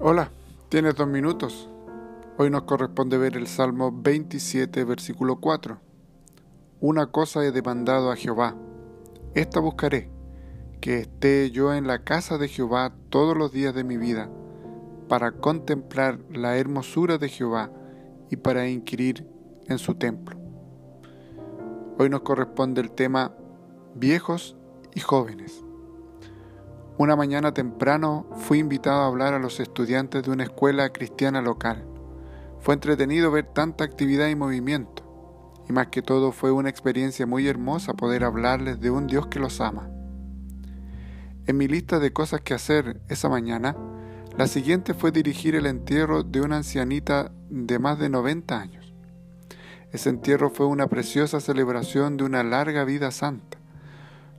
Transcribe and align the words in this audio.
Hola, 0.00 0.32
tienes 0.70 0.96
dos 0.96 1.06
minutos. 1.06 1.70
Hoy 2.36 2.50
nos 2.50 2.64
corresponde 2.64 3.16
ver 3.16 3.36
el 3.36 3.46
Salmo 3.46 3.92
27, 3.94 4.82
versículo 4.82 5.36
4. 5.36 5.78
Una 6.80 7.06
cosa 7.06 7.44
he 7.44 7.52
demandado 7.52 8.10
a 8.10 8.16
Jehová, 8.16 8.56
esta 9.34 9.60
buscaré, 9.60 10.10
que 10.80 10.98
esté 10.98 11.52
yo 11.52 11.72
en 11.72 11.86
la 11.86 12.02
casa 12.02 12.38
de 12.38 12.48
Jehová 12.48 12.92
todos 13.08 13.36
los 13.36 13.52
días 13.52 13.72
de 13.72 13.84
mi 13.84 13.96
vida, 13.96 14.28
para 15.08 15.30
contemplar 15.30 16.18
la 16.28 16.56
hermosura 16.56 17.16
de 17.16 17.28
Jehová 17.28 17.70
y 18.30 18.36
para 18.36 18.68
inquirir 18.68 19.28
en 19.68 19.78
su 19.78 19.94
templo. 19.94 20.36
Hoy 22.00 22.10
nos 22.10 22.22
corresponde 22.22 22.80
el 22.80 22.90
tema 22.90 23.32
viejos 23.94 24.56
y 24.92 24.98
jóvenes. 24.98 25.63
Una 26.96 27.16
mañana 27.16 27.52
temprano 27.52 28.24
fui 28.36 28.60
invitado 28.60 29.02
a 29.02 29.06
hablar 29.06 29.34
a 29.34 29.40
los 29.40 29.58
estudiantes 29.58 30.22
de 30.22 30.30
una 30.30 30.44
escuela 30.44 30.90
cristiana 30.90 31.42
local. 31.42 31.84
Fue 32.60 32.72
entretenido 32.72 33.32
ver 33.32 33.46
tanta 33.46 33.82
actividad 33.82 34.28
y 34.28 34.36
movimiento, 34.36 35.02
y 35.68 35.72
más 35.72 35.88
que 35.88 36.02
todo 36.02 36.30
fue 36.30 36.52
una 36.52 36.68
experiencia 36.68 37.26
muy 37.26 37.48
hermosa 37.48 37.94
poder 37.94 38.22
hablarles 38.22 38.78
de 38.78 38.92
un 38.92 39.08
Dios 39.08 39.26
que 39.26 39.40
los 39.40 39.60
ama. 39.60 39.90
En 41.46 41.56
mi 41.56 41.66
lista 41.66 41.98
de 41.98 42.12
cosas 42.12 42.42
que 42.42 42.54
hacer 42.54 43.00
esa 43.08 43.28
mañana, 43.28 43.76
la 44.38 44.46
siguiente 44.46 44.94
fue 44.94 45.10
dirigir 45.10 45.56
el 45.56 45.66
entierro 45.66 46.22
de 46.22 46.42
una 46.42 46.58
ancianita 46.58 47.32
de 47.50 47.80
más 47.80 47.98
de 47.98 48.08
90 48.08 48.56
años. 48.56 48.94
Ese 49.90 50.10
entierro 50.10 50.48
fue 50.48 50.66
una 50.66 50.86
preciosa 50.86 51.40
celebración 51.40 52.16
de 52.16 52.22
una 52.22 52.44
larga 52.44 52.84
vida 52.84 53.10
santa 53.10 53.53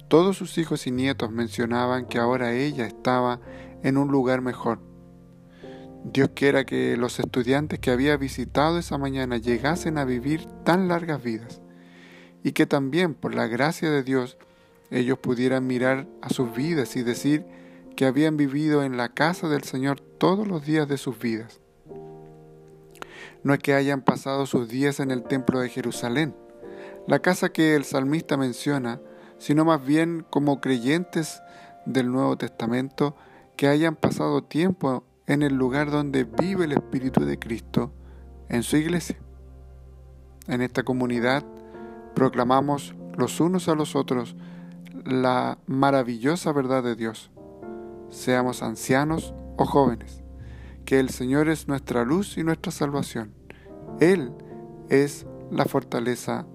todos 0.07 0.37
sus 0.37 0.57
hijos 0.57 0.87
y 0.87 0.91
nietos 0.91 1.31
mencionaban 1.31 2.05
que 2.05 2.19
ahora 2.19 2.53
ella 2.53 2.85
estaba 2.85 3.39
en 3.83 3.97
un 3.97 4.09
lugar 4.09 4.41
mejor. 4.41 4.79
Dios 6.03 6.29
quiera 6.35 6.65
que 6.65 6.97
los 6.97 7.19
estudiantes 7.19 7.79
que 7.79 7.89
había 7.89 8.15
visitado 8.15 8.77
esa 8.77 8.97
mañana 8.97 9.37
llegasen 9.37 9.97
a 9.97 10.05
vivir 10.05 10.45
tan 10.63 10.87
largas 10.87 11.23
vidas 11.23 11.61
y 12.43 12.51
que 12.51 12.67
también 12.67 13.15
por 13.15 13.33
la 13.33 13.47
gracia 13.47 13.89
de 13.89 14.03
Dios 14.03 14.37
ellos 14.91 15.17
pudieran 15.17 15.65
mirar 15.65 16.07
a 16.21 16.29
sus 16.29 16.55
vidas 16.55 16.95
y 16.95 17.01
decir 17.01 17.43
que 17.95 18.05
habían 18.05 18.37
vivido 18.37 18.83
en 18.83 18.97
la 18.97 19.09
casa 19.09 19.49
del 19.49 19.63
Señor 19.63 19.99
todos 19.99 20.47
los 20.47 20.63
días 20.63 20.87
de 20.87 20.97
sus 20.97 21.17
vidas. 21.17 21.59
No 23.43 23.53
es 23.53 23.59
que 23.59 23.73
hayan 23.73 24.01
pasado 24.01 24.45
sus 24.45 24.69
días 24.69 24.99
en 24.99 25.09
el 25.09 25.23
templo 25.23 25.59
de 25.59 25.69
Jerusalén. 25.69 26.35
La 27.07 27.19
casa 27.19 27.49
que 27.49 27.75
el 27.75 27.83
salmista 27.83 28.37
menciona 28.37 28.99
sino 29.45 29.63
más 29.63 29.85
bien 29.85 30.25
como 30.31 30.59
creyentes 30.59 31.43
del 31.85 32.11
Nuevo 32.11 32.35
Testamento 32.35 33.15
que 33.55 33.67
hayan 33.67 33.95
pasado 33.95 34.43
tiempo 34.43 35.03
en 35.27 35.43
el 35.43 35.53
lugar 35.53 35.91
donde 35.91 36.23
vive 36.23 36.65
el 36.65 36.71
Espíritu 36.71 37.25
de 37.25 37.37
Cristo, 37.37 37.93
en 38.49 38.63
su 38.63 38.77
iglesia. 38.77 39.19
En 40.47 40.63
esta 40.63 40.81
comunidad 40.81 41.45
proclamamos 42.15 42.95
los 43.15 43.39
unos 43.39 43.69
a 43.69 43.75
los 43.75 43.95
otros 43.95 44.35
la 45.03 45.59
maravillosa 45.67 46.51
verdad 46.51 46.81
de 46.81 46.95
Dios. 46.95 47.29
Seamos 48.09 48.63
ancianos 48.63 49.35
o 49.57 49.65
jóvenes, 49.65 50.23
que 50.85 50.99
el 50.99 51.11
Señor 51.11 51.49
es 51.49 51.67
nuestra 51.67 52.03
luz 52.03 52.39
y 52.39 52.43
nuestra 52.43 52.71
salvación. 52.71 53.35
Él 53.99 54.31
es 54.89 55.27
la 55.51 55.65
fortaleza 55.65 56.47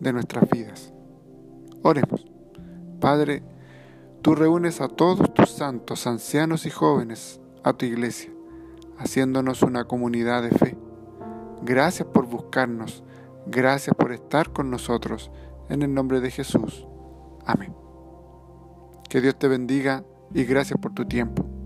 de 0.00 0.14
nuestras 0.14 0.48
vidas. 0.48 0.94
Oremos. 1.82 2.37
Padre, 3.00 3.42
tú 4.22 4.34
reúnes 4.34 4.80
a 4.80 4.88
todos 4.88 5.32
tus 5.32 5.50
santos, 5.50 6.06
ancianos 6.06 6.66
y 6.66 6.70
jóvenes 6.70 7.40
a 7.62 7.72
tu 7.72 7.86
iglesia, 7.86 8.30
haciéndonos 8.98 9.62
una 9.62 9.84
comunidad 9.84 10.42
de 10.42 10.50
fe. 10.50 10.76
Gracias 11.62 12.08
por 12.08 12.26
buscarnos, 12.26 13.04
gracias 13.46 13.94
por 13.94 14.12
estar 14.12 14.52
con 14.52 14.70
nosotros, 14.70 15.30
en 15.68 15.82
el 15.82 15.94
nombre 15.94 16.20
de 16.20 16.30
Jesús. 16.30 16.86
Amén. 17.46 17.74
Que 19.08 19.20
Dios 19.20 19.38
te 19.38 19.48
bendiga 19.48 20.04
y 20.34 20.44
gracias 20.44 20.78
por 20.80 20.92
tu 20.92 21.04
tiempo. 21.04 21.57